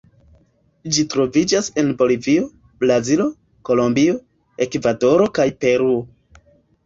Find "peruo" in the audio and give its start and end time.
5.65-6.01